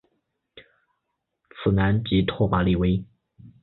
[1.63, 3.05] 此男即拓跋力微。